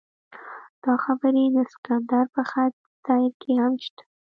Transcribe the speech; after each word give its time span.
دا 0.83 0.93
خبرې 1.03 1.45
د 1.55 1.57
سکندر 1.71 2.25
په 2.35 2.41
خط 2.49 2.75
سیر 3.03 3.31
کې 3.41 3.51
هم 3.61 3.73
شته. 3.85 4.03